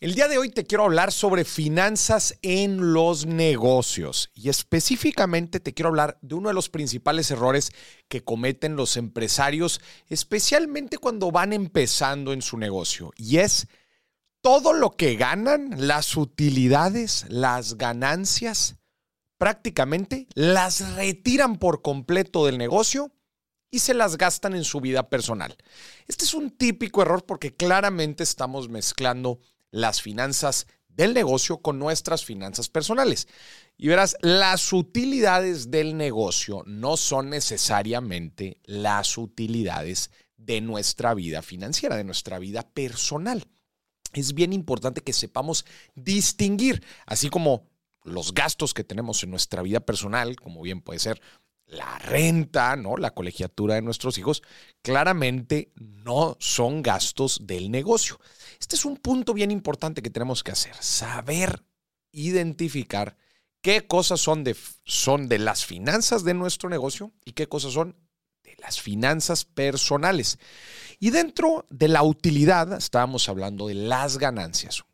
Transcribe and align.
El 0.00 0.14
día 0.14 0.28
de 0.28 0.38
hoy 0.38 0.50
te 0.50 0.64
quiero 0.64 0.84
hablar 0.84 1.10
sobre 1.10 1.44
finanzas 1.44 2.38
en 2.42 2.92
los 2.92 3.26
negocios 3.26 4.30
y 4.32 4.48
específicamente 4.48 5.58
te 5.58 5.74
quiero 5.74 5.88
hablar 5.88 6.18
de 6.22 6.36
uno 6.36 6.50
de 6.50 6.54
los 6.54 6.68
principales 6.68 7.32
errores 7.32 7.72
que 8.06 8.22
cometen 8.22 8.76
los 8.76 8.96
empresarios, 8.96 9.80
especialmente 10.06 10.98
cuando 10.98 11.32
van 11.32 11.52
empezando 11.52 12.32
en 12.32 12.42
su 12.42 12.58
negocio, 12.58 13.10
y 13.16 13.38
es 13.38 13.66
todo 14.40 14.72
lo 14.72 14.92
que 14.92 15.16
ganan, 15.16 15.88
las 15.88 16.16
utilidades, 16.16 17.26
las 17.28 17.76
ganancias, 17.76 18.76
prácticamente 19.36 20.28
las 20.34 20.94
retiran 20.94 21.56
por 21.56 21.82
completo 21.82 22.46
del 22.46 22.56
negocio 22.56 23.10
y 23.68 23.80
se 23.80 23.94
las 23.94 24.16
gastan 24.16 24.54
en 24.54 24.62
su 24.62 24.80
vida 24.80 25.08
personal. 25.10 25.56
Este 26.06 26.24
es 26.24 26.34
un 26.34 26.52
típico 26.52 27.02
error 27.02 27.26
porque 27.26 27.56
claramente 27.56 28.22
estamos 28.22 28.68
mezclando 28.68 29.40
las 29.70 30.02
finanzas 30.02 30.66
del 30.88 31.14
negocio 31.14 31.58
con 31.58 31.78
nuestras 31.78 32.24
finanzas 32.24 32.68
personales. 32.68 33.28
Y 33.76 33.88
verás, 33.88 34.16
las 34.20 34.72
utilidades 34.72 35.70
del 35.70 35.96
negocio 35.96 36.64
no 36.66 36.96
son 36.96 37.30
necesariamente 37.30 38.60
las 38.64 39.16
utilidades 39.16 40.10
de 40.36 40.60
nuestra 40.60 41.14
vida 41.14 41.42
financiera, 41.42 41.96
de 41.96 42.04
nuestra 42.04 42.38
vida 42.38 42.68
personal. 42.68 43.46
Es 44.12 44.34
bien 44.34 44.52
importante 44.52 45.02
que 45.02 45.12
sepamos 45.12 45.64
distinguir, 45.94 46.82
así 47.06 47.28
como 47.28 47.68
los 48.02 48.34
gastos 48.34 48.74
que 48.74 48.84
tenemos 48.84 49.22
en 49.22 49.30
nuestra 49.30 49.62
vida 49.62 49.80
personal, 49.80 50.36
como 50.36 50.62
bien 50.62 50.80
puede 50.80 50.98
ser 50.98 51.20
la 51.68 51.98
renta, 51.98 52.76
¿no? 52.76 52.96
La 52.96 53.12
colegiatura 53.12 53.74
de 53.74 53.82
nuestros 53.82 54.18
hijos, 54.18 54.42
claramente 54.82 55.72
no 55.76 56.36
son 56.40 56.82
gastos 56.82 57.46
del 57.46 57.70
negocio. 57.70 58.18
Este 58.58 58.76
es 58.76 58.84
un 58.84 58.96
punto 58.96 59.34
bien 59.34 59.50
importante 59.50 60.02
que 60.02 60.10
tenemos 60.10 60.42
que 60.42 60.52
hacer, 60.52 60.74
saber 60.80 61.64
identificar 62.10 63.16
qué 63.60 63.86
cosas 63.86 64.20
son 64.20 64.44
de, 64.44 64.56
son 64.84 65.28
de 65.28 65.38
las 65.38 65.66
finanzas 65.66 66.24
de 66.24 66.34
nuestro 66.34 66.70
negocio 66.70 67.12
y 67.24 67.32
qué 67.32 67.48
cosas 67.48 67.72
son 67.72 67.96
de 68.42 68.56
las 68.60 68.80
finanzas 68.80 69.44
personales. 69.44 70.38
Y 70.98 71.10
dentro 71.10 71.66
de 71.70 71.88
la 71.88 72.02
utilidad, 72.02 72.72
estábamos 72.72 73.28
hablando 73.28 73.68
de 73.68 73.74
las 73.74 74.18
ganancias. 74.18 74.84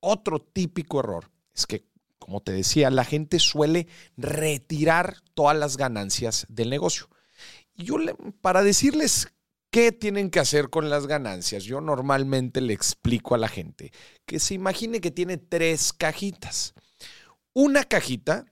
Otro 0.00 0.40
típico 0.40 1.00
error 1.00 1.30
es 1.54 1.66
que 1.66 1.86
como 2.24 2.40
te 2.40 2.52
decía, 2.52 2.90
la 2.90 3.04
gente 3.04 3.38
suele 3.38 3.86
retirar 4.16 5.16
todas 5.34 5.54
las 5.54 5.76
ganancias 5.76 6.46
del 6.48 6.70
negocio. 6.70 7.10
Y 7.74 7.84
yo, 7.84 7.96
para 8.40 8.62
decirles 8.62 9.28
qué 9.70 9.92
tienen 9.92 10.30
que 10.30 10.40
hacer 10.40 10.70
con 10.70 10.88
las 10.88 11.06
ganancias, 11.06 11.64
yo 11.64 11.82
normalmente 11.82 12.62
le 12.62 12.72
explico 12.72 13.34
a 13.34 13.38
la 13.38 13.48
gente 13.48 13.92
que 14.24 14.40
se 14.40 14.54
imagine 14.54 15.02
que 15.02 15.10
tiene 15.10 15.36
tres 15.36 15.92
cajitas. 15.92 16.72
Una 17.52 17.84
cajita 17.84 18.46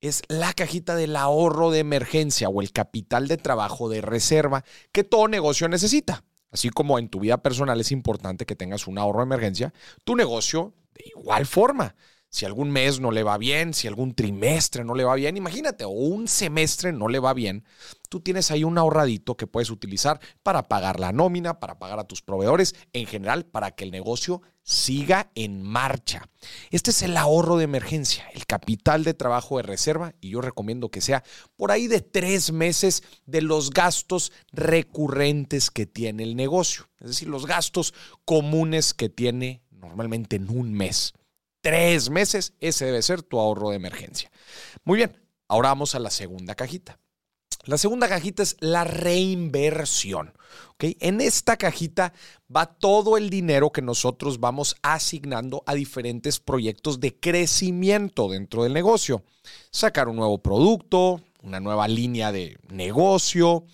es 0.00 0.22
la 0.28 0.52
cajita 0.52 0.94
del 0.94 1.16
ahorro 1.16 1.72
de 1.72 1.80
emergencia 1.80 2.48
o 2.48 2.62
el 2.62 2.70
capital 2.70 3.26
de 3.26 3.38
trabajo 3.38 3.88
de 3.88 4.02
reserva 4.02 4.64
que 4.92 5.02
todo 5.02 5.26
negocio 5.26 5.68
necesita. 5.68 6.22
Así 6.52 6.70
como 6.70 6.96
en 7.00 7.08
tu 7.08 7.18
vida 7.18 7.42
personal 7.42 7.80
es 7.80 7.90
importante 7.90 8.46
que 8.46 8.54
tengas 8.54 8.86
un 8.86 8.98
ahorro 8.98 9.18
de 9.18 9.24
emergencia, 9.24 9.74
tu 10.04 10.14
negocio 10.14 10.74
de 10.94 11.06
igual 11.08 11.44
forma 11.44 11.96
si 12.30 12.46
algún 12.46 12.70
mes 12.70 13.00
no 13.00 13.10
le 13.10 13.24
va 13.24 13.36
bien, 13.38 13.74
si 13.74 13.88
algún 13.88 14.14
trimestre 14.14 14.84
no 14.84 14.94
le 14.94 15.02
va 15.02 15.16
bien, 15.16 15.36
imagínate, 15.36 15.84
o 15.84 15.90
un 15.90 16.28
semestre 16.28 16.92
no 16.92 17.08
le 17.08 17.18
va 17.18 17.34
bien, 17.34 17.64
tú 18.08 18.20
tienes 18.20 18.52
ahí 18.52 18.62
un 18.62 18.78
ahorradito 18.78 19.36
que 19.36 19.48
puedes 19.48 19.68
utilizar 19.68 20.20
para 20.44 20.68
pagar 20.68 21.00
la 21.00 21.10
nómina, 21.10 21.58
para 21.58 21.80
pagar 21.80 21.98
a 21.98 22.04
tus 22.04 22.22
proveedores, 22.22 22.76
en 22.92 23.06
general, 23.06 23.46
para 23.46 23.72
que 23.72 23.82
el 23.82 23.90
negocio 23.90 24.42
siga 24.62 25.32
en 25.34 25.60
marcha. 25.62 26.28
Este 26.70 26.92
es 26.92 27.02
el 27.02 27.16
ahorro 27.16 27.56
de 27.56 27.64
emergencia, 27.64 28.24
el 28.32 28.46
capital 28.46 29.02
de 29.02 29.14
trabajo 29.14 29.56
de 29.56 29.64
reserva, 29.64 30.14
y 30.20 30.30
yo 30.30 30.40
recomiendo 30.40 30.88
que 30.88 31.00
sea 31.00 31.24
por 31.56 31.72
ahí 31.72 31.88
de 31.88 32.00
tres 32.00 32.52
meses 32.52 33.02
de 33.26 33.42
los 33.42 33.70
gastos 33.70 34.30
recurrentes 34.52 35.72
que 35.72 35.86
tiene 35.86 36.22
el 36.22 36.36
negocio, 36.36 36.88
es 37.00 37.08
decir, 37.08 37.26
los 37.26 37.46
gastos 37.46 37.92
comunes 38.24 38.94
que 38.94 39.08
tiene 39.08 39.64
normalmente 39.72 40.36
en 40.36 40.48
un 40.48 40.72
mes 40.72 41.12
tres 41.60 42.10
meses, 42.10 42.54
ese 42.60 42.86
debe 42.86 43.02
ser 43.02 43.22
tu 43.22 43.38
ahorro 43.38 43.70
de 43.70 43.76
emergencia. 43.76 44.30
Muy 44.84 44.96
bien, 44.96 45.16
ahora 45.48 45.70
vamos 45.70 45.94
a 45.94 45.98
la 45.98 46.10
segunda 46.10 46.54
cajita. 46.54 46.98
La 47.64 47.76
segunda 47.76 48.08
cajita 48.08 48.42
es 48.42 48.56
la 48.60 48.84
reinversión. 48.84 50.32
En 50.78 51.20
esta 51.20 51.58
cajita 51.58 52.14
va 52.54 52.66
todo 52.66 53.18
el 53.18 53.28
dinero 53.28 53.70
que 53.70 53.82
nosotros 53.82 54.40
vamos 54.40 54.76
asignando 54.82 55.62
a 55.66 55.74
diferentes 55.74 56.40
proyectos 56.40 57.00
de 57.00 57.20
crecimiento 57.20 58.30
dentro 58.30 58.62
del 58.62 58.72
negocio. 58.72 59.24
Sacar 59.70 60.08
un 60.08 60.16
nuevo 60.16 60.38
producto, 60.38 61.20
una 61.42 61.60
nueva 61.60 61.86
línea 61.86 62.32
de 62.32 62.58
negocio, 62.70 63.66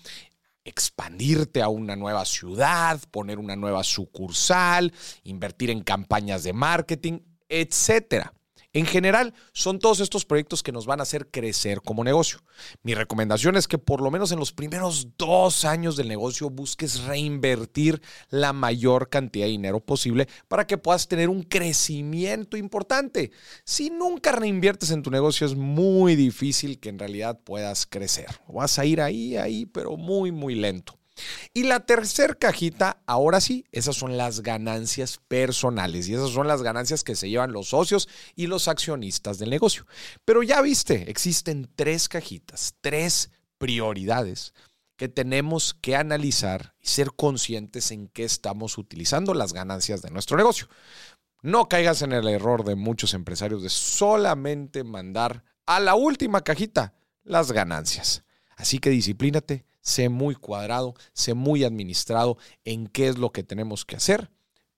expandirte 0.65 1.61
a 1.61 1.69
una 1.69 1.95
nueva 1.95 2.25
ciudad, 2.25 2.99
poner 3.09 3.39
una 3.39 3.55
nueva 3.55 3.85
sucursal, 3.85 4.93
invertir 5.23 5.69
en 5.69 5.81
campañas 5.81 6.43
de 6.43 6.51
marketing, 6.51 7.19
etcétera. 7.49 8.33
En 8.73 8.85
general, 8.85 9.33
son 9.53 9.79
todos 9.79 10.01
estos 10.01 10.23
proyectos 10.23 10.61
que 10.61 10.71
nos 10.71 10.85
van 10.85 10.99
a 10.99 11.03
hacer 11.03 11.31
crecer 11.31 11.81
como 11.81 12.03
negocio. 12.03 12.43
Mi 12.83 12.93
recomendación 12.93 13.55
es 13.55 13.67
que 13.67 13.79
por 13.79 14.01
lo 14.01 14.11
menos 14.11 14.31
en 14.31 14.37
los 14.37 14.51
primeros 14.51 15.17
dos 15.17 15.65
años 15.65 15.95
del 15.95 16.09
negocio 16.09 16.51
busques 16.51 17.01
reinvertir 17.05 18.01
la 18.29 18.53
mayor 18.53 19.09
cantidad 19.09 19.45
de 19.45 19.51
dinero 19.51 19.79
posible 19.79 20.27
para 20.47 20.67
que 20.67 20.77
puedas 20.77 21.07
tener 21.07 21.27
un 21.29 21.41
crecimiento 21.41 22.55
importante. 22.55 23.31
Si 23.63 23.89
nunca 23.89 24.31
reinviertes 24.33 24.91
en 24.91 25.01
tu 25.01 25.09
negocio 25.09 25.47
es 25.47 25.55
muy 25.55 26.15
difícil 26.15 26.79
que 26.79 26.89
en 26.89 26.99
realidad 26.99 27.39
puedas 27.43 27.87
crecer. 27.87 28.27
Vas 28.47 28.77
a 28.77 28.85
ir 28.85 29.01
ahí, 29.01 29.37
ahí, 29.37 29.65
pero 29.65 29.97
muy, 29.97 30.31
muy 30.31 30.53
lento. 30.53 30.99
Y 31.53 31.63
la 31.63 31.81
tercer 31.81 32.37
cajita, 32.37 33.01
ahora 33.05 33.41
sí, 33.41 33.65
esas 33.71 33.95
son 33.95 34.17
las 34.17 34.41
ganancias 34.41 35.19
personales 35.27 36.07
y 36.07 36.13
esas 36.13 36.31
son 36.31 36.47
las 36.47 36.61
ganancias 36.61 37.03
que 37.03 37.15
se 37.15 37.29
llevan 37.29 37.51
los 37.51 37.69
socios 37.69 38.07
y 38.35 38.47
los 38.47 38.67
accionistas 38.67 39.39
del 39.39 39.49
negocio. 39.49 39.85
Pero 40.25 40.43
ya 40.43 40.61
viste, 40.61 41.09
existen 41.09 41.69
tres 41.75 42.09
cajitas, 42.09 42.75
tres 42.81 43.31
prioridades 43.57 44.53
que 44.97 45.07
tenemos 45.07 45.75
que 45.75 45.95
analizar 45.95 46.73
y 46.79 46.87
ser 46.87 47.11
conscientes 47.15 47.91
en 47.91 48.07
qué 48.07 48.23
estamos 48.23 48.77
utilizando 48.77 49.33
las 49.33 49.53
ganancias 49.53 50.01
de 50.01 50.09
nuestro 50.09 50.37
negocio. 50.37 50.67
No 51.43 51.69
caigas 51.69 52.01
en 52.01 52.13
el 52.13 52.27
error 52.27 52.65
de 52.65 52.75
muchos 52.75 53.13
empresarios 53.13 53.61
de 53.61 53.69
solamente 53.69 54.83
mandar 54.83 55.43
a 55.67 55.79
la 55.79 55.93
última 55.93 56.41
cajita 56.41 56.95
las 57.23 57.51
ganancias. 57.51 58.23
Así 58.55 58.79
que 58.79 58.89
disciplínate, 58.89 59.66
sé 59.87 60.09
muy 60.09 60.35
cuadrado, 60.35 60.95
sé 61.13 61.33
muy 61.33 61.63
administrado 61.63 62.37
en 62.65 62.87
qué 62.87 63.07
es 63.07 63.17
lo 63.17 63.31
que 63.31 63.43
tenemos 63.43 63.85
que 63.85 63.95
hacer 63.95 64.29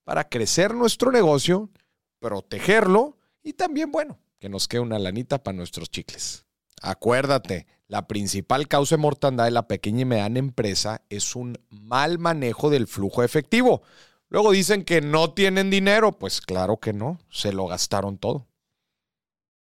para 0.03 0.29
crecer 0.29 0.75
nuestro 0.75 1.11
negocio, 1.11 1.69
protegerlo 2.19 3.17
y 3.43 3.53
también, 3.53 3.91
bueno, 3.91 4.19
que 4.39 4.49
nos 4.49 4.67
quede 4.67 4.81
una 4.81 4.99
lanita 4.99 5.43
para 5.43 5.57
nuestros 5.57 5.89
chicles. 5.89 6.45
Acuérdate, 6.81 7.65
la 7.87 8.07
principal 8.07 8.67
causa 8.67 8.95
de 8.95 9.01
mortandad 9.01 9.45
de 9.45 9.51
la 9.51 9.67
pequeña 9.67 10.01
y 10.01 10.05
mediana 10.05 10.39
empresa 10.39 11.01
es 11.09 11.35
un 11.35 11.57
mal 11.69 12.19
manejo 12.19 12.69
del 12.69 12.87
flujo 12.87 13.23
efectivo. 13.23 13.81
Luego 14.29 14.51
dicen 14.51 14.85
que 14.85 15.01
no 15.01 15.33
tienen 15.33 15.71
dinero, 15.71 16.19
pues 16.19 16.39
claro 16.39 16.77
que 16.77 16.93
no, 16.93 17.19
se 17.31 17.51
lo 17.51 17.65
gastaron 17.65 18.19
todo. 18.19 18.48